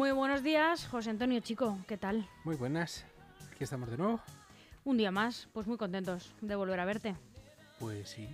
[0.00, 2.26] Muy buenos días, José Antonio Chico, ¿qué tal?
[2.44, 3.04] Muy buenas,
[3.52, 4.18] aquí estamos de nuevo.
[4.82, 7.14] Un día más, pues muy contentos de volver a verte.
[7.78, 8.26] Pues sí,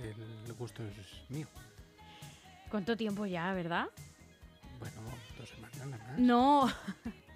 [0.00, 0.96] el gusto es
[1.28, 1.46] mío.
[2.72, 3.86] ¿Cuánto tiempo ya, verdad?
[4.80, 4.96] Bueno,
[5.38, 6.18] dos semanas nada más.
[6.18, 6.68] No,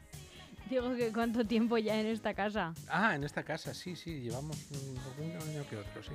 [0.68, 2.74] digo que cuánto tiempo ya en esta casa.
[2.88, 6.14] Ah, en esta casa, sí, sí, llevamos un, un año que otro, sí.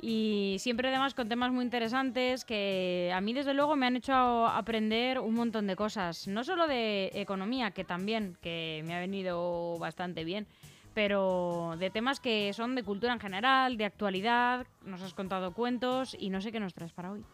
[0.00, 4.14] Y siempre además con temas muy interesantes que a mí desde luego me han hecho
[4.46, 6.28] aprender un montón de cosas.
[6.28, 10.46] No solo de economía, que también, que me ha venido bastante bien,
[10.94, 16.16] pero de temas que son de cultura en general, de actualidad, nos has contado cuentos
[16.18, 17.24] y no sé qué nos traes para hoy.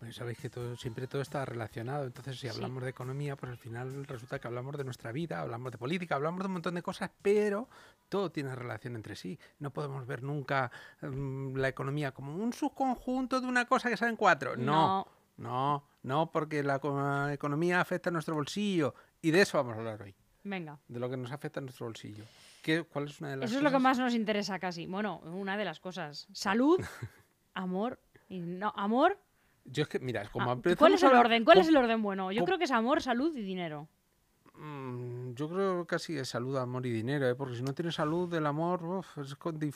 [0.00, 2.54] Pues sabéis que todo, siempre todo está relacionado, entonces si Sí.
[2.54, 6.14] hablamos de economía, pues al final resulta que hablamos de nuestra vida, hablamos de política,
[6.14, 7.68] hablamos de un montón de cosas, pero
[8.08, 9.38] todo tiene relación entre sí.
[9.58, 14.16] No podemos ver nunca mm, la economía como un subconjunto de una cosa que salen
[14.16, 14.56] cuatro.
[14.56, 19.74] No, no, no, porque la co- economía afecta a nuestro bolsillo y de eso vamos
[19.74, 20.14] a hablar hoy,
[20.44, 20.78] Venga.
[20.88, 22.24] de lo que nos afecta a nuestro bolsillo.
[22.62, 24.86] ¿Qué, ¿Cuál es una de las Eso es lo que más nos interesa casi.
[24.86, 26.26] Bueno, una de las cosas.
[26.32, 26.80] Salud,
[27.54, 29.18] amor y no amor.
[29.72, 31.44] Yo es que, mira, como ah, ¿Cuál es el orden?
[31.44, 32.32] ¿Cuál es el orden bueno?
[32.32, 33.88] Yo creo que es amor, salud y dinero.
[34.54, 37.34] Mm, Yo creo que casi es salud, amor y dinero, ¿eh?
[37.34, 39.34] porque si no tienes salud, el amor uf, es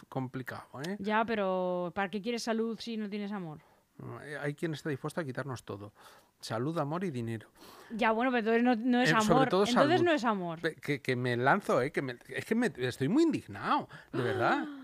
[0.09, 0.65] complicado.
[0.87, 0.97] ¿eh?
[0.99, 3.59] Ya, pero ¿para qué quieres salud si no tienes amor?
[3.99, 5.93] Mm, Hay quien está dispuesto a quitarnos todo.
[6.41, 7.49] Salud, amor y dinero.
[7.91, 9.49] Ya, bueno, pero entonces no, no es Eh, sobre amor.
[9.49, 10.05] todo entonces salud.
[10.05, 10.59] no es amor.
[10.81, 11.91] Que, que me lanzo, ¿eh?
[11.93, 14.67] que me- es que me, estoy muy indignado, de verdad.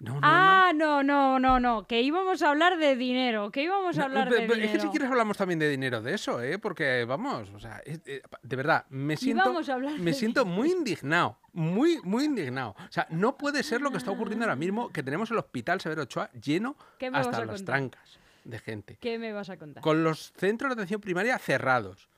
[0.00, 0.20] No, no.
[0.22, 1.86] Ah, no, no, no, no.
[1.86, 3.50] Que íbamos a hablar de dinero.
[3.50, 4.54] Que íbamos a hablar de dinero.
[4.64, 6.58] Es que si quieres hablamos también de dinero de eso, ¿eh?
[6.58, 9.52] Porque vamos, o sea, es- eh, de verdad, me siento,
[9.98, 12.70] me siento muy indignado, muy, muy indignado.
[12.78, 15.80] O sea, no puede ser lo que está ocurriendo ahora mismo, que tenemos el hospital
[15.80, 19.58] Severo Ochoa lleno ¿Qué me vas hasta las trancas de gente, ¿Qué me vas a
[19.58, 19.82] contar?
[19.82, 22.08] con los centros de atención primaria cerrados.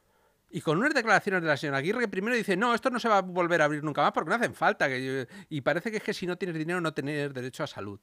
[0.54, 3.18] Y con unas declaraciones de la señora Aguirre primero dice, no, esto no se va
[3.18, 4.86] a volver a abrir nunca más porque no hacen falta.
[4.86, 5.36] que yo-".
[5.48, 7.98] Y parece que es que si no tienes dinero no tienes derecho a salud.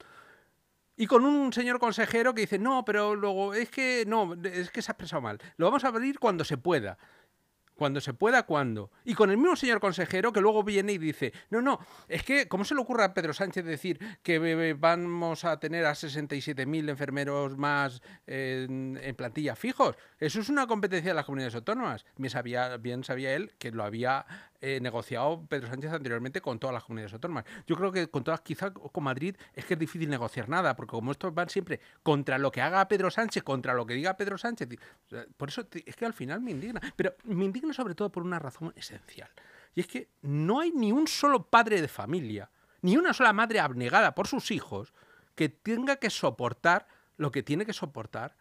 [0.97, 4.81] Y con un señor consejero que dice, no, pero luego es que no, es que
[4.81, 5.37] se ha expresado mal.
[5.57, 6.97] Lo vamos a abrir cuando se pueda.
[7.79, 8.91] Cuando se pueda, ¿cuándo?
[9.05, 11.79] Y con el mismo señor consejero que luego viene y dice, no, no,
[12.09, 15.85] es que, ¿cómo se le ocurre a Pedro Sánchez decir que eh, vamos a tener
[15.85, 19.95] a 67.000 enfermeros más eh, en, en plantilla fijos?
[20.19, 22.05] Eso es una competencia de las comunidades autónomas.
[22.17, 24.25] Bien sabía, bien sabía él que lo había
[24.61, 27.45] eh, negociado Pedro Sánchez anteriormente con todas las comunidades autónomas.
[27.65, 30.91] Yo creo que con todas, quizá con Madrid, es que es difícil negociar nada, porque
[30.91, 34.37] como estos van siempre contra lo que haga Pedro Sánchez, contra lo que diga Pedro
[34.37, 34.67] Sánchez,
[35.37, 36.81] por eso es que al final me indigna.
[36.95, 39.29] Pero me indigna sobre todo por una razón esencial.
[39.75, 43.59] Y es que no hay ni un solo padre de familia, ni una sola madre
[43.59, 44.93] abnegada por sus hijos
[45.35, 48.35] que tenga que soportar lo que tiene que soportar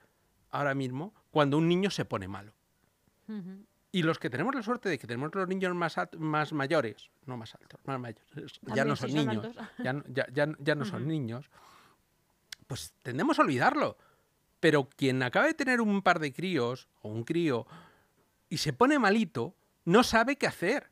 [0.51, 2.55] ahora mismo cuando un niño se pone malo.
[3.29, 3.65] Ujú.
[3.99, 7.37] Y los que tenemos la suerte de que tenemos los niños más, más mayores, no
[7.37, 11.09] más altos, más mayores, ya no son son niños, ya, ya, ya- ya no son
[11.09, 11.51] niños,
[12.67, 13.97] pues tendemos a olvidarlo.
[14.61, 17.67] Pero quien acaba de tener un par de críos o un crío
[18.49, 19.55] y se pone malito,
[19.85, 20.91] no sabe qué hacer.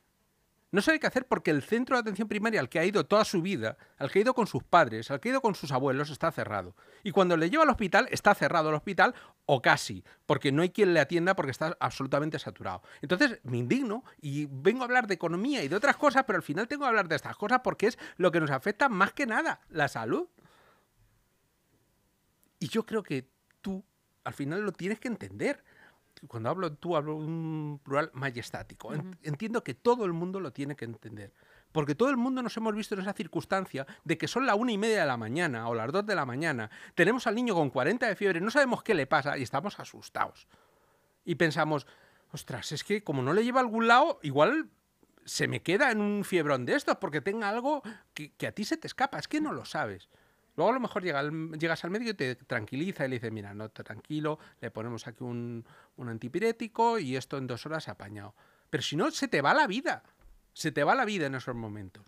[0.77, 3.25] No sabe qué hacer porque el centro de atención primaria al que ha ido toda
[3.25, 5.71] su vida, al que ha ido con sus padres, al que ha ido con sus
[5.71, 6.75] abuelos, está cerrado.
[7.01, 9.15] Y cuando le lleva al hospital, está cerrado el hospital
[9.47, 12.83] o casi, porque no hay quien le atienda porque está absolutamente saturado.
[13.01, 16.43] Entonces me indigno y vengo a hablar de economía y de otras cosas, pero al
[16.43, 19.25] final tengo que hablar de estas cosas porque es lo que nos afecta más que
[19.25, 20.27] nada, la salud.
[22.59, 23.31] Y yo creo que
[23.61, 23.83] tú
[24.23, 25.63] al final lo tienes que entender.
[26.27, 28.93] Cuando hablo tú, hablo un plural majestático.
[28.93, 31.33] En- Entiendo que todo el mundo lo tiene que entender.
[31.71, 34.71] Porque todo el mundo nos hemos visto en esa circunstancia de que son la una
[34.71, 36.71] y media de la mañana o las dos de la mañana.
[36.95, 40.47] Tenemos al niño con 40 de fiebre, no sabemos qué le pasa y estamos asustados.
[41.25, 41.85] Y pensamos,
[42.31, 44.69] ostras, es que como no le lleva a algún lado, igual
[45.25, 47.83] se me queda en un fiebrón de estos porque tenga algo
[48.13, 49.19] que, que a ti se te escapa.
[49.19, 50.07] Es que no lo sabes.
[50.57, 53.69] Luego a lo mejor llegas al médico y te tranquiliza y le dice, mira, no,
[53.69, 55.63] te tranquilo, le ponemos aquí un,
[55.97, 58.33] un antipirético y esto en dos horas apañado.
[58.71, 60.01] Pero si no, se te va la vida.
[60.53, 62.07] Se te va la vida en esos momentos.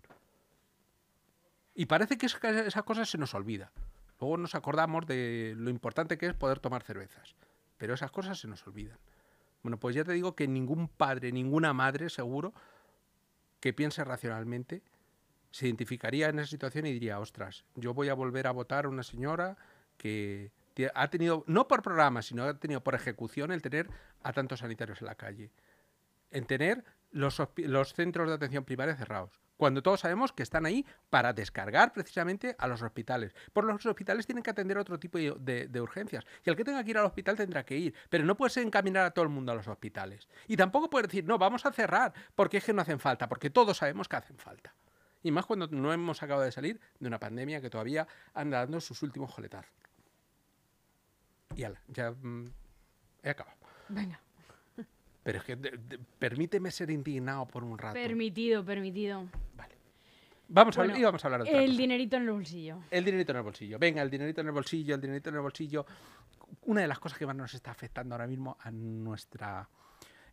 [1.76, 3.70] Y parece que esa cosa se nos olvida.
[4.18, 7.36] Luego nos acordamos de lo importante que es poder tomar cervezas.
[7.78, 8.98] Pero esas cosas se nos olvidan.
[9.62, 12.52] Bueno, pues ya te digo que ningún padre, ninguna madre, seguro,
[13.60, 14.82] que piense racionalmente,
[15.50, 18.88] se identificaría en esa situación y diría, ostras, yo voy a volver a votar a
[18.88, 19.56] una señora
[19.96, 20.52] que
[20.94, 23.88] ha tenido, no por programa, sino ha tenido por ejecución el tener
[24.22, 25.50] a tantos sanitarios en la calle.
[26.30, 29.40] En tener los, los centros de atención primaria cerrados.
[29.56, 33.34] cuando todos sabemos que están ahí para descargar precisamente a los hospitales.
[33.52, 36.24] Por los hospitales tienen que atender otro tipo de, de urgencias.
[36.46, 39.04] Y el que tenga que ir al hospital tendrá que ir, pero no puedes encaminar
[39.04, 40.28] a todo el mundo a los hospitales.
[40.48, 43.50] Y tampoco puedes decir, no, vamos a cerrar, porque es que no hacen falta, porque
[43.50, 44.74] todos sabemos que hacen falta.
[45.22, 48.80] Y más cuando no hemos acabado de salir de una pandemia que todavía anda dando
[48.80, 49.70] sus últimos joletazos.
[51.54, 52.44] Y ala, ya mm,
[53.22, 53.58] he acabado.
[53.88, 54.20] Venga.
[55.22, 55.56] Pero es que
[56.18, 57.94] permíteme ser indignado por un rato.
[57.94, 59.28] Permitido, permitido.
[59.54, 59.74] Vale.
[60.48, 62.78] Vamos a, y vamos a hablar de otra El dinerito en el bolsillo.
[62.90, 63.78] El dinerito en el bolsillo.
[63.78, 65.86] Venga, el dinerito en el bolsillo, el dinerito en el bolsillo.
[66.62, 69.68] Una de las cosas que más nos está afectando ahora mismo a nuestra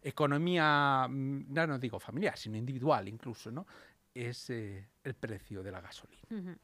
[0.01, 3.67] economía, mm, no, no digo familiar, sino individual incluso, ¿no?
[4.17, 6.57] Es eh, el precio de la gasolina.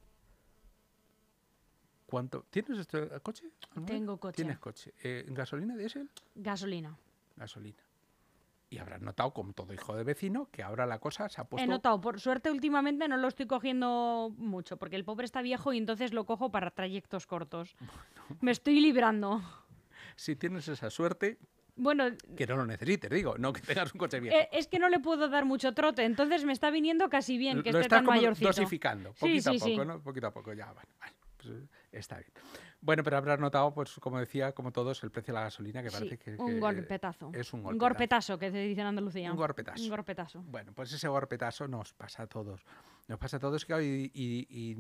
[2.08, 2.48] ¿Cuánto?
[2.50, 3.52] ¿Tienes este coche?
[3.86, 4.38] Tengo coche.
[4.38, 4.96] ¿Tienes coche?
[5.04, 6.10] Eh, ¿Gasolina, diésel?
[6.34, 6.98] Gasolina.
[7.36, 7.84] Gasolina.
[8.72, 11.64] Y habrás notado, como todo hijo de vecino, que ahora la cosa se ha puesto...
[11.64, 15.74] He notado, por suerte últimamente no lo estoy cogiendo mucho, porque el pobre está viejo
[15.74, 17.76] y entonces lo cojo para trayectos cortos.
[18.42, 19.44] Me estoy librando.
[20.16, 21.38] Si tienes esa suerte,
[21.76, 22.06] bueno,
[22.36, 24.38] que no lo necesites, digo, no que tengas un coche viejo.
[24.38, 27.64] Eh, es que no le puedo dar mucho trote, entonces me está viniendo casi bien
[27.64, 28.48] que esté tan mayorcito.
[28.48, 30.02] dosificando, poquito a poco, ¿no?
[30.02, 30.90] Poquito a poco, ya, bueno,
[31.38, 31.54] pues
[31.92, 32.32] está bien.
[32.82, 35.90] Bueno, pero habrás notado, pues como decía, como todos, el precio de la gasolina, que
[35.90, 37.32] parece que, Un golpetazo.
[37.34, 37.72] Es un golpetazo.
[37.72, 39.32] Un golpetazo, que se dice en Andalucía.
[39.32, 39.82] Un golpetazo.
[39.82, 40.44] Un golpetazo.
[40.44, 42.66] Bueno, pues ese golpetazo nos pasa a todos.
[43.08, 44.76] Nos pasa a todos que hoy y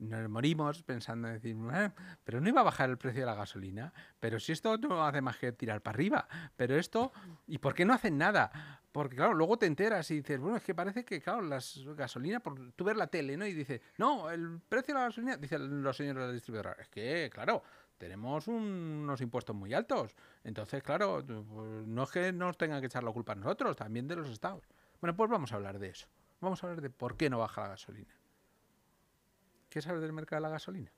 [0.00, 1.92] nos morimos pensando en decir, ah,
[2.24, 5.20] pero no iba a bajar el precio de la gasolina, pero si esto no hace
[5.20, 7.12] más que tirar para arriba, pero esto,
[7.46, 8.80] ¿y por qué no hacen nada?
[8.92, 12.42] Porque claro, luego te enteras y dices, bueno, es que parece que, claro, las gasolinas,
[12.42, 13.46] por tú ver la tele, ¿no?
[13.46, 16.88] Y dice, no, el precio de la gasolina, dicen los señores de la distribuidora, es
[16.88, 17.62] que, claro,
[17.98, 23.04] tenemos unos impuestos muy altos, entonces, claro, pues, no es que nos tengan que echar
[23.04, 24.64] la culpa a nosotros, también de los estados.
[25.00, 26.06] Bueno, pues vamos a hablar de eso.
[26.40, 28.19] Vamos a hablar de por qué no baja la gasolina.
[29.70, 30.92] ¿Qué sabes del mercado de la gasolina?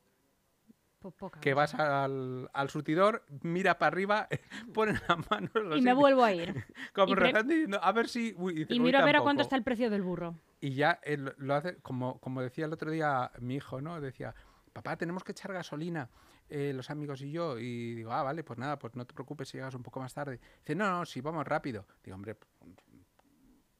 [0.98, 4.28] Pues que vas al, al, surtidor, mira para arriba,
[4.74, 5.50] ponen la mano.
[5.76, 6.64] Y me vuelvo a ir.
[6.94, 8.36] como rezando a ver si.
[8.68, 10.36] y miro a ver a cuánto está el precio del burro.
[10.60, 11.00] Y ya
[11.38, 14.00] lo hace, como, como decía el otro día mi hijo, ¿no?
[14.00, 14.34] Decía,
[14.72, 16.08] papá, tenemos que echar gasolina.
[16.48, 19.48] Eh, los amigos y yo, y digo, ah, vale, pues nada, pues no te preocupes
[19.48, 20.38] si llegas un poco más tarde.
[20.60, 21.86] Dice, no, no, si vamos rápido.
[22.04, 22.36] Digo, hombre,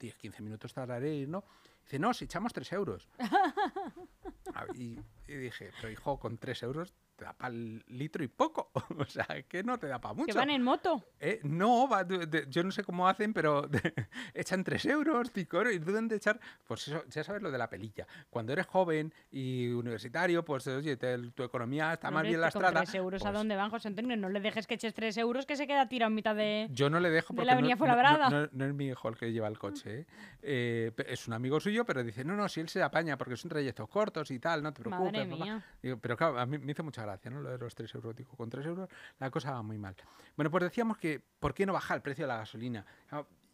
[0.03, 1.45] 10, 15 minutos tardaré, ¿no?
[1.85, 3.09] Dice, no, si echamos 3 euros.
[4.75, 8.71] y, y, dije, pero hijo, con 3 euros te da para el litro y poco.
[8.99, 10.33] o sea, que no te da para mucho.
[10.33, 11.05] ¿Que van en moto?
[11.21, 11.89] Eh, no,
[12.49, 13.69] yo no sé cómo hacen, pero
[14.35, 17.59] echan 3 euros, 5 euros, y deben de echar, pues eso, ya sabes lo de
[17.59, 18.07] la pelilla.
[18.31, 22.83] Cuando eres joven y universitario, pues oye, tu economía está más bien lastrada.
[22.83, 24.17] 3 euros a pues dónde van, José Antonio?
[24.17, 26.69] No le dejes que eches 3 euros que se queda tirado en mitad de.
[26.71, 29.17] Yo no le dejo porque la avenida no, no, no, no, es mi hijo el
[29.17, 30.01] que lleva el coche.
[30.01, 30.07] ¿eh?
[30.43, 33.49] Eh, es un amigo suyo, pero dice, no, no, si él se apaña porque son
[33.49, 35.13] trayectos cortos y tal, no te preocupes.
[35.13, 35.65] Madre mía.
[36.01, 37.41] pero claro, a mí me hizo mucha gracia, ¿no?
[37.41, 38.17] Lo de los 3 euros.
[38.17, 39.97] Digo, con 3 euros la cosa va muy mal.
[40.37, 42.85] Bueno, pues decíamos que, ¿por qué no baja el precio de la gasolina?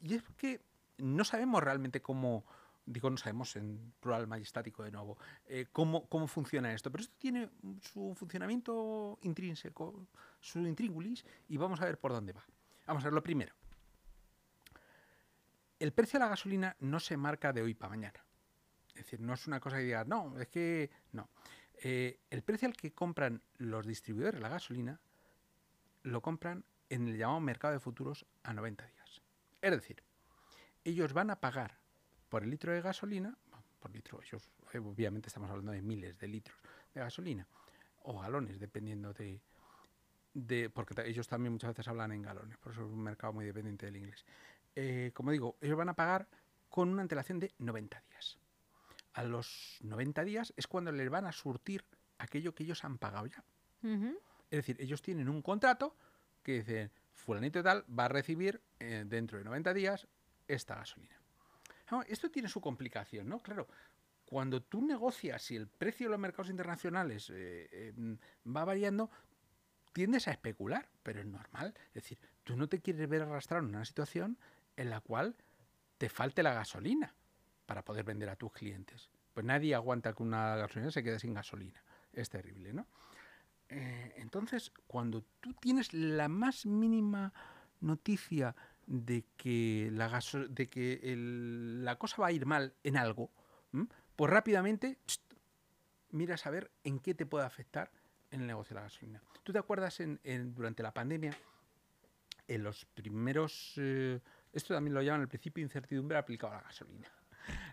[0.00, 0.60] Y es que
[0.98, 2.44] no sabemos realmente cómo,
[2.86, 6.90] digo, no sabemos en plural majestático de nuevo, eh, cómo, cómo funciona esto.
[6.90, 7.50] Pero esto tiene
[7.80, 10.06] su funcionamiento intrínseco,
[10.40, 12.44] su intríngulis, y vamos a ver por dónde va.
[12.86, 13.54] Vamos a ver lo primero.
[15.78, 18.24] El precio de la gasolina no se marca de hoy para mañana.
[18.88, 21.28] Es decir, no es una cosa que digas, no, es que no.
[21.80, 24.98] Eh, el precio al que compran los distribuidores la gasolina
[26.02, 29.22] lo compran en el llamado mercado de futuros a 90 días.
[29.60, 30.02] Es decir,
[30.84, 31.78] ellos van a pagar
[32.28, 33.36] por el litro de gasolina,
[33.78, 36.56] por litro, ellos, eh, obviamente estamos hablando de miles de litros
[36.94, 37.46] de gasolina,
[38.02, 39.40] o galones, dependiendo de,
[40.70, 43.86] porque ellos también muchas veces hablan en galones, por eso es un mercado muy dependiente
[43.86, 44.24] del inglés.
[44.74, 46.26] Eh, como digo, ellos van a pagar
[46.68, 48.37] con una antelación de 90 días
[49.14, 51.84] a los 90 días es cuando les van a surtir
[52.18, 53.44] aquello que ellos han pagado ya.
[54.50, 55.96] Es decir, ellos tienen un contrato
[56.42, 60.06] que dice, fulanito tal va a recibir eh, dentro de 90 días
[60.46, 61.20] esta gasolina.
[62.06, 63.38] esto tiene su complicación, ¿no?
[63.40, 63.68] Claro,
[64.24, 69.10] cuando tú negocias y el precio de los mercados internacionales eh, em, va variando,
[69.92, 71.74] tiendes a especular, pero es normal.
[71.88, 74.38] Es decir, tú no te quieres ver arrastrado en una situación
[74.76, 75.36] en la cual
[75.98, 77.14] te falte la gasolina
[77.68, 79.10] para poder vender a tus clientes.
[79.34, 81.84] Pues nadie aguanta que una gasolina se quede sin gasolina.
[82.14, 82.86] Es terrible, ¿no?
[83.68, 87.34] Eh, entonces, cuando tú tienes la más mínima
[87.80, 88.56] noticia
[88.86, 93.30] de que la, de que la cosa va a ir mal en algo,
[94.16, 94.98] pues rápidamente
[96.08, 97.92] miras a ver en qué te puede afectar
[98.30, 99.22] en el negocio de la gasolina.
[99.42, 101.36] ¿Tú te acuerdas en, durante la pandemia,
[102.46, 103.74] en los primeros...
[103.76, 104.20] Eh,
[104.54, 107.12] esto también lo llaman el principio incertidumbre aplicado a la gasolina.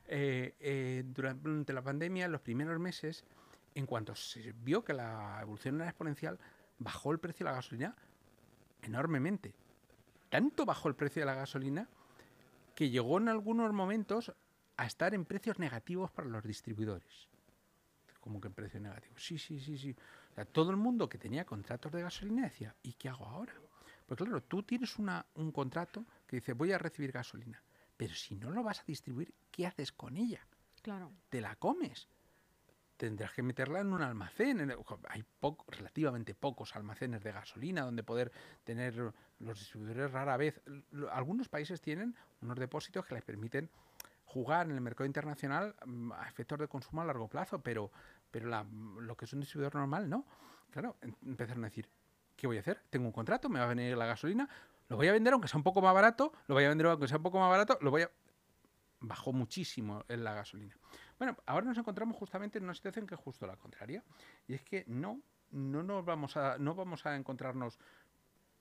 [0.07, 3.23] Eh, eh, durante la pandemia, en los primeros meses,
[3.73, 6.39] en cuanto se vio que la evolución era exponencial,
[6.77, 7.95] bajó el precio de la gasolina
[8.81, 9.53] enormemente.
[10.29, 11.87] Tanto bajó el precio de la gasolina
[12.75, 14.31] que llegó en algunos momentos
[14.77, 17.29] a estar en precios negativos para los distribuidores.
[18.19, 19.23] Como que en precios negativos.
[19.23, 19.95] Sí, sí, sí, sí.
[20.51, 23.53] todo el mundo que tenía contratos de gasolina decía, ¿y qué hago ahora?
[24.05, 27.61] Pues claro, tú tienes una, un contrato que dice, voy a recibir gasolina.
[27.97, 30.45] Pero si no lo vas a distribuir, ¿qué haces con ella?
[30.81, 31.11] Claro.
[31.29, 32.07] Te la comes.
[32.97, 34.73] Tendrás que meterla en un almacén.
[35.09, 38.31] hay poco, relativamente pocos almacenes de gasolina donde poder
[38.63, 40.61] tener los distribuidores rara vez.
[41.11, 43.69] Algunos países tienen unos depósitos que les permiten
[44.25, 47.91] jugar en el mercado internacional mm, a efectos de consumo a largo plazo, pero,
[48.31, 48.65] pero
[48.99, 50.25] lo que es un distribuidor normal no.
[50.71, 51.87] Claro, em, empezaron a decir,
[52.35, 52.81] ¿qué voy a hacer?
[52.89, 54.49] Tengo un contrato, me va a venir la gasolina,
[54.87, 57.07] lo voy a vender aunque sea un poco más barato, lo voy a vender aunque
[57.07, 58.11] sea un poco más barato, lo voy a...
[59.01, 60.75] Bajó muchísimo en la gasolina.
[61.19, 64.03] Bueno, ahora nos encontramos justamente en una situación que es justo la contraria.
[64.47, 67.77] Y es que no, no nos vamos a, no vamos a encontrarnos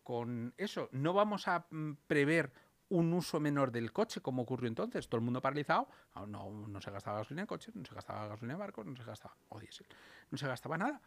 [0.02, 0.88] con eso.
[0.92, 2.52] No vamos a mm, prever
[2.90, 5.08] un uso menor del coche, como ocurrió entonces.
[5.08, 5.88] Todo el mundo paralizado.
[6.14, 8.96] Ah, no, no, se gastaba gasolina en coches, no se gastaba gasolina en barcos, no
[8.96, 9.86] se gastaba, o diésel,
[10.30, 11.00] no se gastaba nada.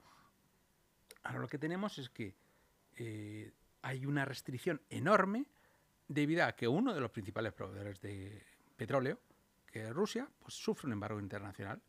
[1.23, 2.35] Ahora lo que tenemos es que
[2.95, 3.53] eh,
[3.87, 5.45] hay una restricción enorme
[6.09, 8.43] debido a que uno de los principales proveedores de
[8.75, 9.17] petróleo,
[9.65, 11.81] que es Rusia, pues sufre un embargo internacional.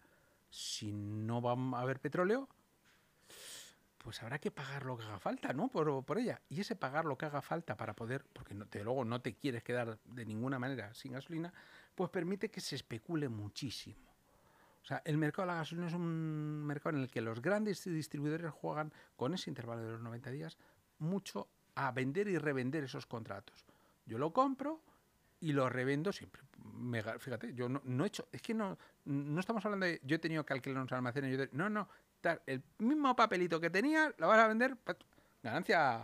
[0.48, 2.48] Si no va a haber petróleo,
[3.98, 5.68] pues habrá que pagar lo que haga falta, ¿no?
[5.68, 6.40] Por, por ella.
[6.48, 9.64] Y ese pagar lo que haga falta para poder, porque no, luego no te quieres
[9.64, 11.52] quedar de ninguna manera sin gasolina,
[11.96, 14.06] pues permite que se especule muchísimo.
[14.82, 17.82] O sea, el mercado de la gasolina es un mercado en el que los grandes
[17.82, 20.56] distribuidores juegan con ese intervalo de los 90 días
[21.00, 21.48] mucho
[21.78, 23.64] a vender y revender esos contratos.
[24.04, 24.82] Yo lo compro
[25.40, 26.42] y lo revendo siempre.
[27.20, 30.44] fíjate, yo no, he hecho, es que no, no estamos hablando de yo he tenido
[30.44, 31.88] que alquilar unos almacenes, no, no,
[32.46, 34.76] el mismo papelito que tenía, lo vas a vender,
[35.42, 36.02] ganancia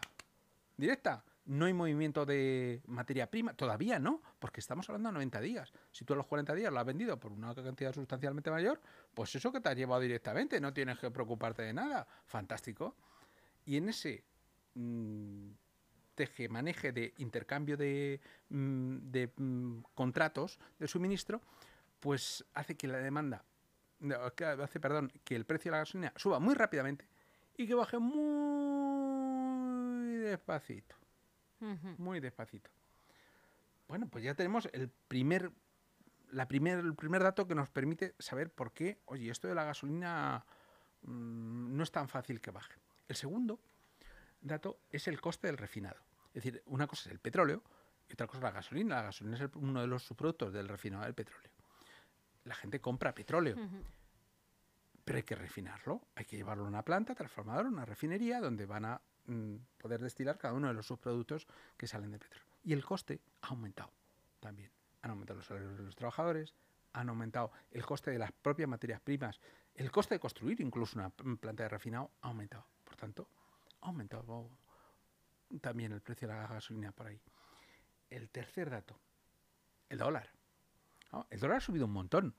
[0.76, 1.25] directa.
[1.47, 5.73] No hay movimiento de materia prima, todavía no, porque estamos hablando de 90 días.
[5.90, 8.81] Si tú a los 40 días lo has vendido por una cantidad sustancialmente mayor,
[9.12, 12.07] pues eso que te ha llevado directamente, no tienes que preocuparte de nada.
[12.25, 12.97] Fantástico.
[13.66, 14.25] Y en ese
[14.75, 15.50] mmm,
[16.14, 21.40] teje maneje de intercambio de, mm, de mm, contratos de suministro,
[22.00, 23.44] pues hace que la demanda
[24.62, 27.06] hace, perdón, que el precio de la gasolina suba muy rápidamente
[27.56, 28.14] y que baje muy
[30.18, 30.97] despacito.
[31.99, 32.71] Muy despacito.
[33.88, 35.50] Bueno, pues ya tenemos el primer,
[36.30, 39.64] la primer, el primer dato que nos permite saber por qué, oye, esto de la
[39.64, 40.44] gasolina
[41.02, 42.75] mm, no es tan fácil que baje.
[43.09, 43.61] El segundo
[44.44, 46.00] dato es el coste del refinado.
[46.28, 47.62] Es decir, una cosa es el petróleo
[48.08, 48.96] y otra cosa es la gasolina.
[48.96, 51.50] La gasolina es uno de los subproductos del refinado del petróleo
[52.44, 53.56] la gente compra petróleo.
[55.04, 58.86] Pero hay que refinarlo, hay que llevarlo a una planta transformadora, una refinería, donde van
[58.86, 61.46] a mm, poder destilar cada uno de los subproductos
[61.76, 62.48] que salen del petróleo.
[62.62, 63.90] Y el coste ha aumentado
[64.40, 64.70] también.
[65.02, 66.54] Han aumentado los salarios de los trabajadores,
[66.94, 69.40] han aumentado el coste de las propias materias primas,
[69.74, 72.66] el coste de construir incluso una planta de refinado ha aumentado.
[72.84, 73.28] Por tanto,
[73.84, 74.50] aumentado
[75.60, 77.20] también el precio de la gasolina por ahí.
[78.10, 78.98] El tercer dato,
[79.88, 80.30] el dólar.
[81.30, 82.34] El dólar ha subido un montón.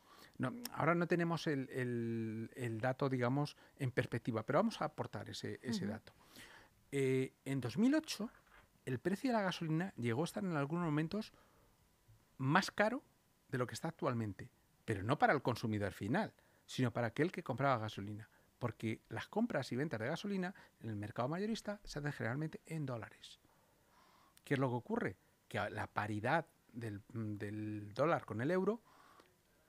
[0.73, 6.13] ahora no tenemos el, dato, digamos, en perspectiva, pero vamos a aportar ese, dato.
[6.91, 8.29] Eh, en 2008,
[8.85, 11.33] el precio de la gasolina llegó a estar en algunos momentos
[12.37, 13.01] más caro
[13.49, 14.49] de lo que está actualmente,
[14.83, 16.33] pero no para el consumidor final,
[16.65, 18.29] sino para aquel que compraba gasolina,
[18.65, 22.83] porque las compras y ventas de gasolina en el mercado mayorista se hacen generalmente en
[22.83, 23.39] dólares.
[24.43, 25.17] ¿Qué es lo que ocurre?
[25.47, 27.03] Que la paridad del,
[27.93, 28.81] dólar con el euro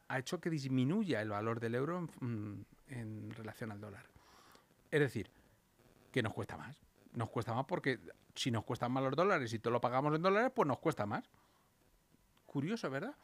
[0.09, 4.07] ha hecho que disminuya el valor del euro en, mm, relación al dólar.
[4.91, 5.31] Es decir,
[6.11, 6.81] que nos cuesta más.
[7.13, 8.01] Nos cuesta más porque
[8.35, 11.05] si nos cuestan más los dólares y todo lo pagamos en dólares, pues nos cuesta
[11.05, 11.29] más.
[12.47, 13.15] Curioso, ¿verdad?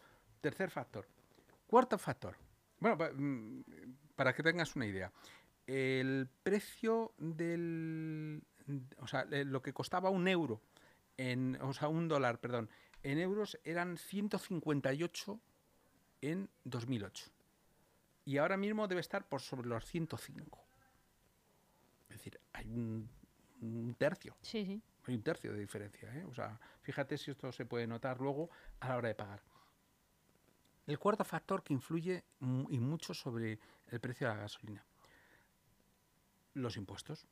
[0.43, 1.09] Tercer factor.
[1.67, 2.37] Cuarto factor.
[2.79, 3.62] Bueno, mm,
[4.17, 5.11] para que tengas una idea.
[5.66, 8.42] El precio del...
[8.99, 10.61] O sea, lo que costaba un euro,
[11.16, 12.71] en, o sea, un dólar, perdón,
[13.02, 15.40] en euros eran 158
[16.23, 17.31] en 2008.
[18.25, 20.64] Y ahora mismo debe estar por sobre los 105.
[22.09, 23.09] Es decir, hay un,
[23.99, 24.37] tercio.
[24.42, 24.83] Sí, sí.
[25.07, 26.14] Hay un tercio de diferencia.
[26.14, 26.25] ¿eh?
[26.25, 28.50] O sea, fíjate si esto se puede notar luego
[28.81, 29.42] a la hora de pagar.
[30.87, 34.85] El cuarto factor que influye y mucho sobre el precio de la gasolina.
[36.54, 37.26] Los impuestos.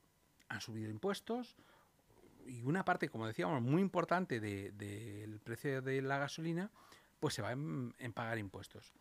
[0.48, 1.56] Han subido impuestos,
[2.46, 6.70] y una parte, como decíamos, muy importante del precio de la gasolina,
[7.20, 8.92] pues se va en, pagar impuestos.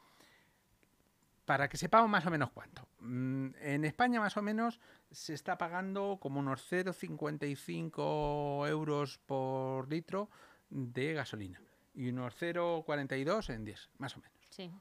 [1.45, 2.87] para que sepamos más o menos cuánto.
[2.99, 10.29] Mm, En España más o menos se está pagando como unos 0,55 euros por litro
[10.69, 11.59] de gasolina
[11.95, 14.37] y unos 0,42 en 10, más o menos.
[14.51, 14.71] Sí.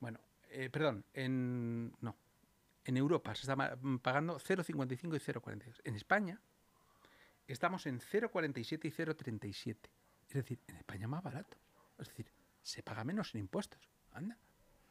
[0.00, 2.14] Bueno, eh, perdón, en no,
[2.84, 5.80] en Europa se está mm, pagando 0,55 y 0,42.
[5.84, 6.40] En España
[7.46, 9.76] estamos en 0,47 y 0,37.
[10.28, 11.58] Es decir, en España más barato.
[11.98, 12.30] Es decir,
[12.62, 13.88] se paga menos en impuestos.
[14.12, 14.38] Anda.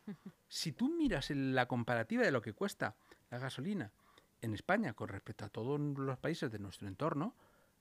[0.48, 2.96] Si tú miras la comparativa de lo que cuesta
[3.30, 3.92] la gasolina
[4.42, 7.36] en España con respecto a todos los países de nuestro entorno,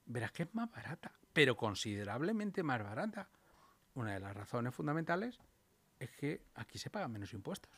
[0.05, 3.31] verás que es más barata, pero considerablemente más barata.
[3.95, 5.41] Una de las razones fundamentales
[5.99, 7.71] es que aquí se pagan menos impuestos.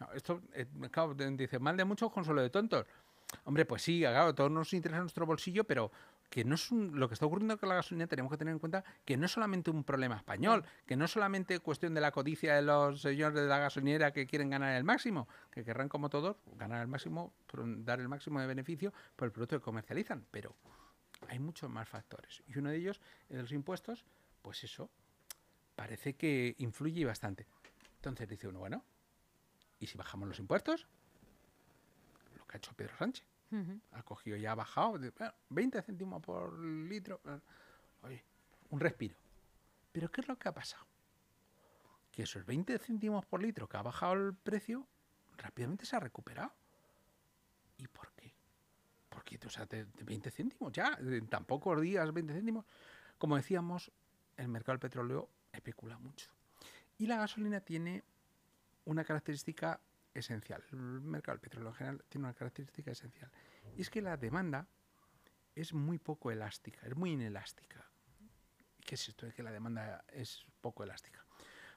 [0.00, 2.86] No, esto, eh, claro, dice, mal de muchos, consuelo de tontos.
[3.44, 5.90] Hombre, pues sí, claro, todos nos interesa nuestro bolsillo, pero
[6.30, 8.58] que no es un- lo que está ocurriendo con la gasolina tenemos que tener en
[8.58, 12.10] cuenta que no es solamente un problema español, que no es solamente cuestión de la
[12.10, 16.08] codicia de los señores de la gasolinera que quieren ganar el máximo, que querrán como
[16.08, 17.32] todos ganar el máximo,
[17.78, 20.54] dar el máximo de beneficio por el producto que comercializan, pero
[21.28, 24.04] hay muchos más factores y uno de ellos es los impuestos,
[24.42, 24.90] pues eso
[25.76, 27.46] parece que influye bastante.
[27.96, 28.84] Entonces dice uno, bueno,
[29.78, 30.86] ¿y si bajamos los impuestos?
[32.36, 33.26] Lo que ha hecho Pedro Sánchez
[33.92, 37.20] ha cogido y ha bajado de, bueno, 20 céntimos por litro.
[37.24, 37.40] eh,
[38.02, 38.24] Oye,
[38.70, 39.16] un respiro.
[39.90, 40.84] Pero ¿qué es lo que ha pasado?
[42.12, 44.86] Que esos 20 céntimos por litro que ha bajado el precio,
[45.38, 46.52] rápidamente se ha recuperado.
[47.78, 48.34] ¿Y por qué?
[49.08, 52.66] Porque, o sea, de, de 20 céntimos ya, en tan pocos días 20 céntimos.
[53.16, 53.90] Como decíamos,
[54.36, 56.30] el mercado del petróleo especula mucho.
[56.98, 58.04] Y la gasolina tiene
[58.88, 59.80] una característica
[60.14, 60.64] esencial.
[60.72, 63.30] El mercado del petróleo en general tiene una característica esencial.
[63.76, 64.66] Y es que la demanda
[65.54, 67.86] es muy poco elástica, es muy inelástica.
[68.80, 71.22] ¿Qué es esto de que la demanda es poco elástica?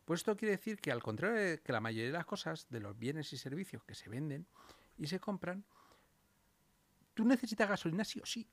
[0.06, 2.80] Pues esto quiere decir que al contrario de que la mayoría de las cosas, de
[2.80, 4.48] los bienes y servicios que se venden
[4.98, 5.66] y se compran,
[7.14, 8.50] tú necesitas gasolina sí o sí.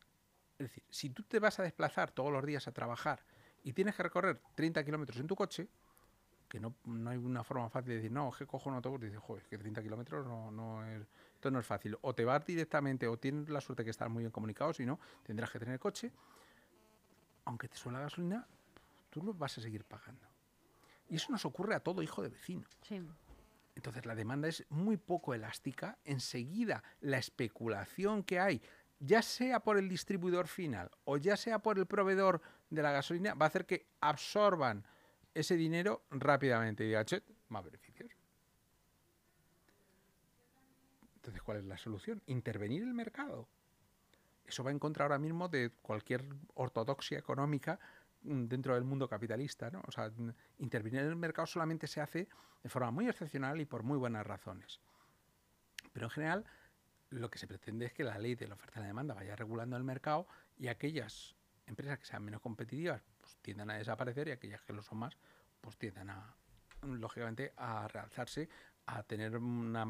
[0.59, 3.25] Es decir, si tú te vas a desplazar todos los días a trabajar
[3.63, 5.69] y tienes que recorrer 30 kilómetros en tu coche,
[6.49, 9.03] que no, no hay una forma fácil de decir, no, es que cojo un autobús
[9.03, 11.97] y dices, joder, que 30 kilómetros no, no es, esto no es fácil.
[12.01, 14.99] O te vas directamente, o tienes la suerte que estás muy bien comunicado, si no,
[15.23, 16.13] tendrás que tener coche.
[17.45, 18.47] Aunque te suela la gasolina,
[19.11, 20.27] tú lo vas a seguir pagando.
[21.09, 22.67] Y eso nos ocurre a todo hijo de vecino.
[22.83, 23.01] Sí.
[23.75, 25.99] Entonces la demanda es muy poco elástica.
[26.05, 28.61] Enseguida la especulación que hay,
[28.99, 33.35] ya sea por el distribuidor final o ya sea por el proveedor de la gasolina,
[33.35, 34.85] va a hacer que absorban
[35.35, 38.11] ese dinero rápidamente y digan, "Che, más beneficios.
[41.17, 42.23] Entonces, ¿cuál es la solución?
[42.27, 43.49] Intervenir el mercado.
[44.47, 47.79] Eso va en contra ahora mismo de cualquier ortodoxia económica
[48.23, 49.83] mm, dentro del mundo capitalista, ¿no?
[49.87, 50.11] O sea,
[50.59, 52.29] intervenir en el mercado solamente se hace
[52.63, 54.81] de forma muy excepcional y por muy buenas razones.
[55.93, 56.45] Pero en general,
[57.11, 59.37] lo que se pretende es que la ley de la oferta y la demanda vaya
[59.37, 61.37] regulando el mercado y aquellas
[61.69, 65.17] empresas que sean menos competitivas pues tiendan a desaparecer y aquellas que lo son más
[65.61, 66.35] pues tiendan a,
[66.83, 68.49] lógicamente, a realzarse,
[68.87, 69.85] a tener una,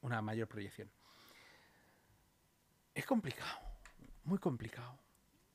[0.00, 0.90] una mayor proyección.
[2.94, 3.58] Es complicado,
[4.24, 4.98] muy complicado.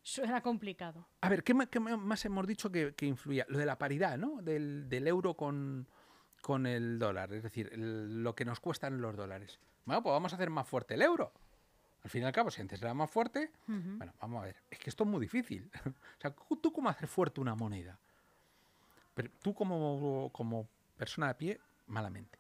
[0.02, 1.08] Suena complicado.
[1.22, 3.46] A ver, ¿qué, más hemos dicho que, que influía?
[3.50, 4.42] Lo de la paridad, ¿no?
[4.42, 5.88] Del, del euro con,
[6.42, 9.60] con el dólar, es decir, el- lo que nos cuestan los dólares.
[9.86, 11.34] Bueno, pues vamos a hacer más fuerte el euro.
[12.04, 14.78] Al fin y al cabo, si antes era más fuerte, bueno, vamos a ver, es
[14.78, 15.70] que esto es muy difícil.
[15.86, 17.98] o sea, ¿tú cómo hacer fuerte una moneda?
[19.14, 22.38] Pero tú como, como persona de pie, malamente.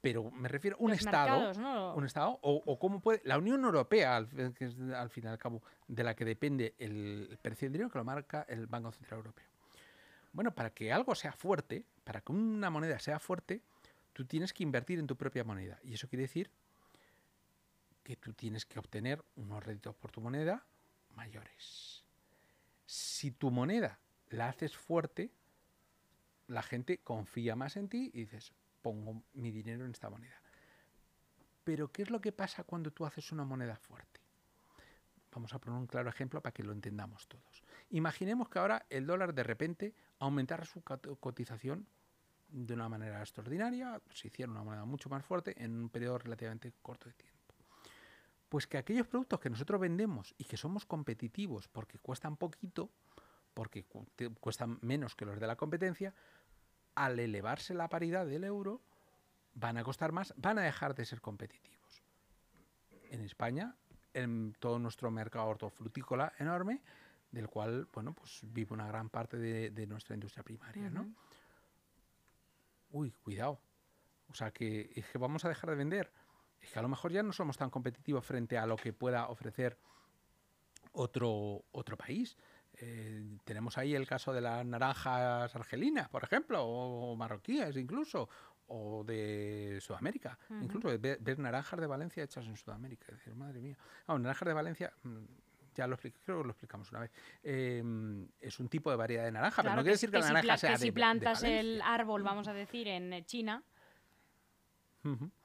[0.00, 1.94] Pero me refiero a un Los Estado, mercados, ¿no?
[1.94, 5.28] un Estado, o, o cómo puede, la Unión Europea, al, que es al fin y
[5.28, 8.66] al cabo de la que depende el, el precio del dinero, que lo marca el
[8.66, 9.46] Banco Central Europeo.
[10.32, 13.60] Bueno, para que algo sea fuerte, para que una moneda sea fuerte,
[14.14, 15.78] tú tienes que invertir en tu propia moneda.
[15.84, 16.50] Y eso quiere decir
[18.02, 20.64] que tú tienes que obtener unos réditos por tu moneda
[21.10, 22.04] mayores.
[22.86, 23.98] Si tu moneda
[24.30, 25.30] la haces fuerte,
[26.48, 30.40] la gente confía más en ti y dices, pongo mi dinero en esta moneda.
[31.64, 34.20] Pero ¿qué es lo que pasa cuando tú haces una moneda fuerte?
[35.32, 37.62] Vamos a poner un claro ejemplo para que lo entendamos todos.
[37.90, 41.86] Imaginemos que ahora el dólar de repente aumentara su cot- cotización
[42.48, 46.74] de una manera extraordinaria, se hiciera una moneda mucho más fuerte en un periodo relativamente
[46.82, 47.41] corto de tiempo.
[48.52, 52.90] Pues que aquellos productos que nosotros vendemos y que somos competitivos porque cuestan poquito,
[53.54, 54.06] porque cu-
[54.40, 56.12] cuestan menos que los de la competencia,
[56.94, 58.82] al elevarse la paridad del euro,
[59.54, 62.02] van a costar más, van a dejar de ser competitivos.
[63.10, 63.74] En España,
[64.12, 66.82] en todo nuestro mercado hortofrutícola enorme,
[67.30, 71.10] del cual, bueno, pues vive una gran parte de, de nuestra industria primaria, ¿no?
[72.90, 73.58] Uy, cuidado.
[74.28, 76.12] O sea, que, es que vamos a dejar de vender.
[76.62, 79.28] Es que a lo mejor ya no somos tan competitivos frente a lo que pueda
[79.28, 79.76] ofrecer
[80.92, 82.36] otro, otro país.
[82.74, 88.28] Eh, tenemos ahí el caso de las naranjas argelinas, por ejemplo, o marroquíes incluso,
[88.68, 90.38] o de Sudamérica.
[90.60, 93.12] Incluso ver, naranjas de Valencia hechas en Sudamérica.
[93.12, 93.76] decir, madre mía.
[94.06, 95.24] Ah, naranjas de Valencia, mm,
[95.74, 97.10] ya lo expliqué, creo que lo explicamos una vez.
[97.42, 100.56] Em, es un tipo de variedad de naranja, pero no quiere decir que, la naranja
[100.56, 103.62] sea que si plantas el árbol, vamos a decir, en China.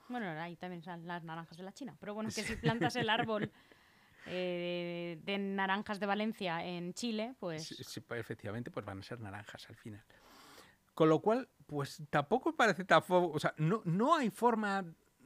[0.09, 1.95] Bueno, ahí también son las naranjas de la China.
[1.99, 3.51] Pero bueno, que si plantas el árbol
[4.25, 7.67] eh, de naranjas de Valencia en Chile, pues...
[7.67, 10.03] Sí, pues, efectivamente, pues van a ser naranjas al final.
[10.93, 13.03] Con lo cual, pues tampoco parece tan...
[13.07, 14.83] O sea, no, no hay forma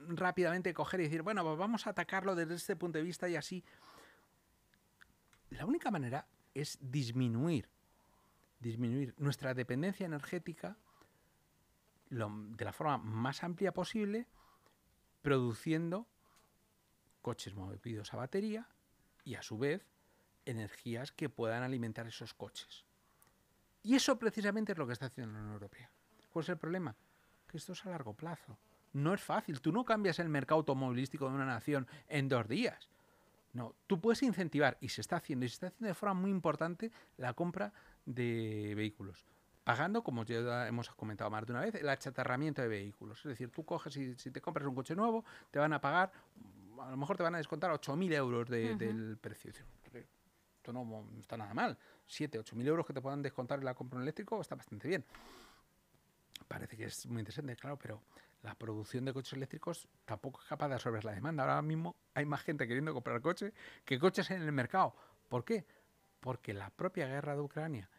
[0.07, 3.29] rápidamente de coger y decir, bueno, pues vamos a atacarlo desde este punto de vista
[3.29, 3.63] y así.
[5.51, 7.69] La única manera es disminuir,
[8.59, 10.77] disminuir nuestra dependencia energética
[12.09, 14.27] de la forma más amplia posible,
[15.21, 16.07] produciendo
[17.21, 18.67] coches movidos a batería
[19.23, 19.85] y a su vez
[20.45, 22.85] energías que puedan alimentar esos coches.
[23.83, 25.89] Y eso precisamente es lo que está haciendo la Unión Europea.
[26.31, 26.95] ¿Cuál es el problema?
[27.47, 28.57] Que esto es a largo plazo.
[28.93, 29.61] No es fácil.
[29.61, 32.89] Tú no cambias el mercado automovilístico de una nación en dos días.
[33.53, 36.31] No, tú puedes incentivar, y se está haciendo, y se está haciendo de forma muy
[36.31, 37.73] importante, la compra
[38.05, 39.25] de vehículos.
[39.63, 43.19] Pagando, como ya hemos comentado más de una vez, el achatarramiento de vehículos.
[43.19, 46.11] Es decir, tú coges y si te compras un coche nuevo, te van a pagar
[46.81, 49.51] a lo mejor te van a descontar 8.000 euros del precio.
[50.57, 51.77] Esto no está nada mal.
[52.07, 55.05] 7, 8.000 euros que te puedan descontar en la compra un eléctrico está bastante bien.
[56.47, 58.01] Parece que es muy interesante, claro, pero
[58.43, 61.43] la producción de coches eléctricos tampoco es capaz de absorber la demanda.
[61.43, 63.53] Ahora mismo hay más gente queriendo comprar coches
[63.85, 64.95] que coches en el mercado.
[65.29, 65.65] ¿Por qué?
[66.19, 67.89] Porque la propia guerra de Ucrania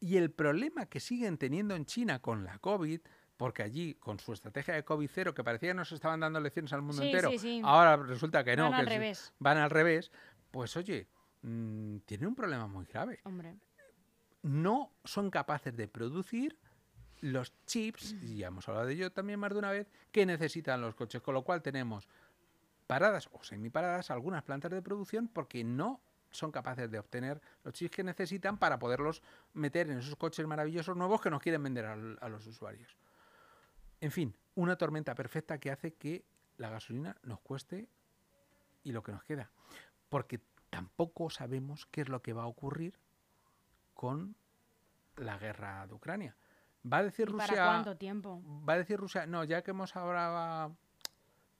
[0.00, 3.00] y el problema que siguen teniendo en China con la COVID
[3.38, 6.72] porque allí, con su estrategia de COVID cero, que parecía que nos estaban dando lecciones
[6.72, 7.30] al mundo entero,
[7.62, 9.32] ahora resulta que no, van, al, revés.
[9.38, 10.10] van al revés,
[10.50, 11.06] pues oye,
[11.42, 13.20] mm, tiene un problema muy grave.
[14.42, 16.58] No son capaces de producir
[17.20, 20.80] los chips, y ya hemos hablado de ello también más de una vez, que necesitan
[20.80, 22.08] los coches, con lo cual tenemos
[22.88, 26.00] paradas o semiparadas algunas plantas de producción porque no
[26.30, 29.22] son capaces de obtener los chips que necesitan para poderlos
[29.54, 32.96] meter en esos coches maravillosos nuevos que nos quieren vender a los usuarios.
[34.00, 36.24] En fin, una tormenta perfecta que hace que
[36.56, 37.88] la gasolina nos cueste
[38.84, 39.50] y lo que nos queda.
[40.08, 42.98] Porque tampoco sabemos qué es lo que va a ocurrir
[43.94, 44.36] con
[45.16, 46.36] la guerra de Ucrania.
[46.90, 47.48] Va a decir Rusia.
[47.48, 48.42] ¿Para cuánto tiempo?
[48.68, 50.70] Va a decir Rusia, no, ya que hemos ahora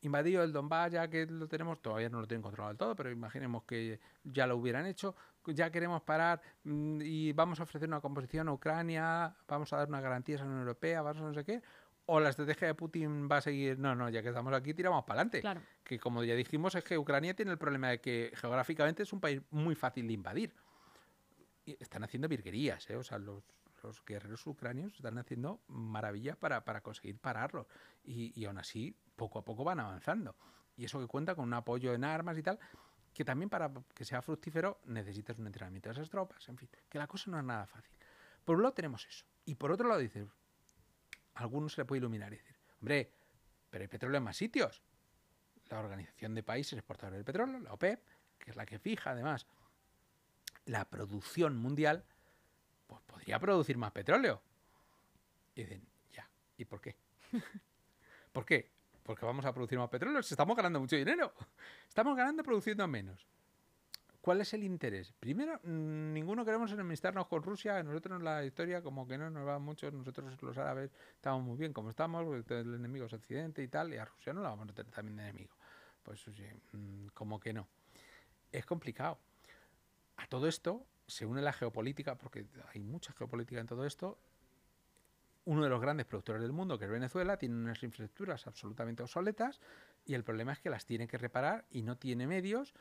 [0.03, 3.11] invadido el Donbass, ya que lo tenemos, todavía no lo tienen controlado del todo, pero
[3.11, 5.15] imaginemos que ya lo hubieran hecho,
[5.47, 9.89] ya queremos parar mm, y vamos a ofrecer una composición a Ucrania, vamos a dar
[9.89, 11.63] una garantía a la Unión Europea, vamos a no sé qué,
[12.07, 15.05] o la estrategia de Putin va a seguir, no, no, ya que estamos aquí, tiramos
[15.05, 15.41] para adelante.
[15.41, 15.61] Claro.
[15.85, 19.21] Que como ya dijimos, es que Ucrania tiene el problema de que geográficamente es un
[19.21, 20.55] país muy fácil de invadir.
[21.67, 22.97] Y están haciendo virguerías, ¿eh?
[22.97, 23.43] o sea, los,
[24.07, 27.69] guerreros ucranios están haciendo maravillas para, conseguir pararlo.
[28.05, 30.37] Y, y aún así, poco a poco van avanzando.
[30.77, 32.59] Y eso que cuenta con un apoyo en armas y tal,
[33.13, 36.99] que también para que sea fructífero necesitas un entrenamiento de esas tropas, en fin, que
[36.99, 37.97] la cosa no es nada fácil.
[38.45, 39.27] Por un lado tenemos eso.
[39.45, 40.29] Y por otro lado dices,
[41.35, 43.13] algunos se le puede iluminar y decir, hombre,
[43.71, 44.83] pero hay petróleo en más sitios.
[45.69, 48.03] La Organización de Países Exportadores del Petróleo, la OPEP,
[48.39, 49.47] que es la que fija además
[50.65, 52.05] la producción mundial,
[52.89, 54.43] pues podría producir más petróleo.
[55.55, 56.97] Y dicen, ya, ¿y por qué?
[58.33, 58.71] ¿Por qué?
[59.05, 61.33] Porque vamos a producir más petróleo, estamos ganando mucho dinero.
[61.89, 63.27] Estamos ganando produciendo menos.
[64.21, 65.13] ¿Cuál es el interés?
[65.19, 67.83] Primero, mm, ninguno queremos enemistarnos con Rusia.
[67.83, 69.91] Nosotros en la historia como que no nos va mucho.
[69.91, 72.27] Nosotros los árabes estamos muy bien como estamos.
[72.51, 73.95] El enemigo es Occidente y tal.
[73.95, 75.55] Y a Rusia no la vamos a tener también de enemigo.
[76.03, 77.69] Pues oye, mm, como que no.
[78.53, 79.19] Es complicado.
[80.17, 84.19] A todo esto se une la geopolítica, porque hay mucha geopolítica en todo esto.
[85.47, 89.61] Uno de los grandes productores del mundo, que es Venezuela, tiene unas infraestructuras absolutamente obsoletas
[90.05, 92.75] y el problema es que las tiene que reparar y no tiene medios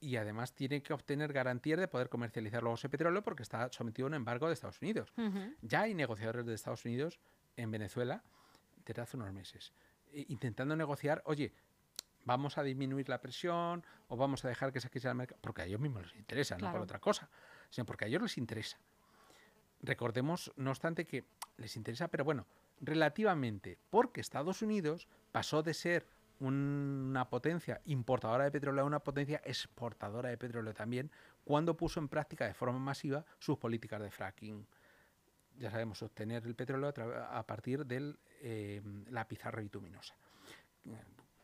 [0.00, 4.06] y además tiene que obtener garantías de poder comercializar luego ese petróleo porque está sometido
[4.06, 5.12] a un embargo de Estados Unidos.
[5.62, 7.20] Ya hay negociadores de Estados Unidos
[7.56, 8.24] en Venezuela
[8.84, 9.72] desde hace unos meses,
[10.12, 11.52] intentando negociar, oye,
[12.30, 15.62] vamos a disminuir la presión o vamos a dejar que se quede al mercado, porque
[15.62, 17.28] a ellos mismos les interesa, no por otra cosa,
[17.70, 18.78] sino porque a ellos les interesa.
[19.82, 21.24] Recordemos, no obstante, que
[21.56, 22.46] les interesa, pero bueno,
[22.80, 26.06] relativamente, porque Estados Unidos pasó de ser
[26.38, 31.10] una potencia importadora de petróleo a una potencia exportadora de petróleo también,
[31.42, 34.64] cuando puso en práctica de forma masiva sus políticas de fracking.
[35.58, 36.94] ya sabemos, obtener el petróleo
[37.28, 38.14] a, partir de
[39.10, 40.14] la pizarra bituminosa.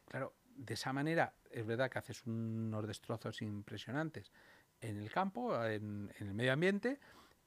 [0.09, 4.33] Claro, de esa manera es verdad que haces unos destrozos impresionantes
[4.81, 6.99] en el campo, en, en el medio ambiente,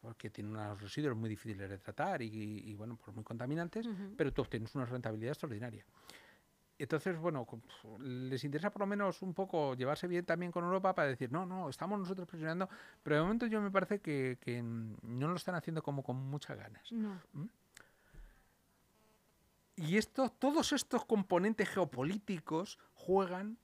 [0.01, 4.13] porque tiene unos residuos muy difíciles de tratar y, y, bueno, pues muy contaminantes, Ujú.
[4.15, 5.85] pero tú obtienes una rentabilidad extraordinaria.
[6.77, 7.45] Entonces, bueno,
[7.99, 11.45] les interesa por lo menos un poco llevarse bien también con Europa para decir, no,
[11.45, 12.69] no, estamos nosotros presionando,
[13.03, 16.57] pero de momento yo me parece que, que no lo están haciendo como con muchas
[16.57, 16.89] ganas.
[16.93, 17.21] No.
[19.79, 23.57] Y esto, todos estos componentes geopolíticos juegan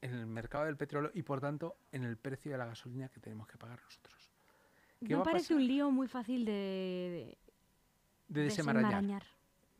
[0.00, 3.20] en el mercado del petróleo y por tanto en el precio de la gasolina que
[3.20, 4.30] tenemos que pagar nosotros.
[5.06, 7.36] ¿Qué Me parece un lío muy fácil de,
[8.28, 9.02] De de desenmarañar.
[9.02, 9.22] desenmarañar.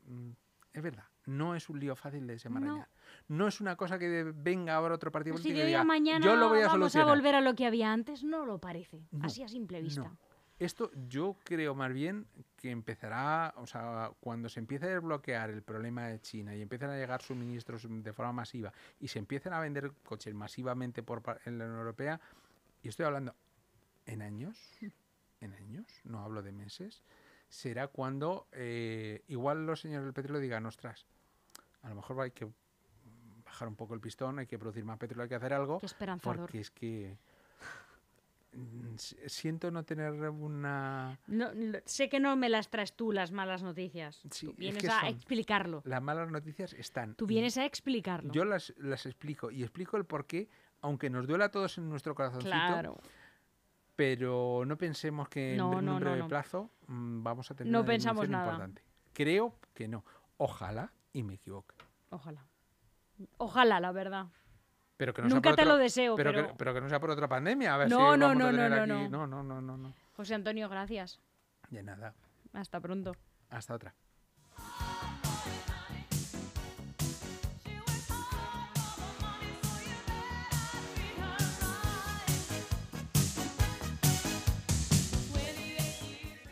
[0.07, 0.31] Mm,
[0.73, 2.87] Es verdad, no es un lío fácil de desenmarañar.
[3.27, 5.83] No, es una cosa que de- venga ahora otro partido Pues si político y diga,
[5.83, 8.59] mañana yo lo voy a vamos a volver a lo que había antes, no lo
[8.59, 9.01] parece.
[9.11, 10.01] No, así a simple vista.
[10.01, 10.17] No.
[10.57, 15.61] Esto yo creo más bien que empezará, o sea, cuando se empiece a desbloquear el
[15.61, 19.59] problema de China y empiecen a llegar suministros de forma masiva y se empiecen a
[19.59, 22.21] vender coches masivamente por en la Unión Europea,
[22.81, 23.35] y estoy hablando
[24.05, 24.57] en años,
[25.41, 27.03] en años, no hablo de meses,
[27.49, 31.05] será cuando eh, igual los señores del petróleo digan, ostras,
[31.81, 32.47] a lo mejor hay que
[33.43, 35.85] bajar un poco el pistón, hay que producir más petróleo, hay que hacer algo, Qué
[35.85, 36.37] esperanzador.
[36.37, 37.17] porque es que
[39.27, 41.19] siento no tener una...
[41.27, 41.49] No,
[41.85, 44.21] sé que no me las traes tú las malas noticias.
[44.31, 45.81] Sí, tú es vienes que a explicarlo.
[45.85, 47.15] Las malas noticias están.
[47.15, 48.31] Tú vienes a explicarlo.
[48.31, 50.49] Yo las, las explico y explico el por qué,
[50.81, 52.97] aunque nos duela a todos en nuestro corazoncito, claro.
[53.95, 57.71] pero no pensemos que en, No, en no, un breve plazo mm, vamos a tener
[57.71, 58.45] No una pensamos nada.
[58.45, 58.83] importante.
[59.13, 60.03] Creo que no.
[60.37, 61.75] Ojalá y me equivoque.
[62.09, 62.45] Ojalá.
[63.37, 64.27] Ojalá, la verdad.
[64.97, 66.47] Pero que no sea Nunca te otro- lo deseo, pero, pero...
[66.47, 67.73] Que, pero que no sea por otra pandemia.
[67.73, 69.27] A ver No, si no, vamos no, a no, tener no, aquí- no.
[69.27, 69.93] no, no, no, no, no.
[70.13, 71.19] José Antonio, gracias.
[71.69, 72.13] De nada.
[72.53, 73.13] Hasta pronto.
[73.49, 73.93] Hasta otra.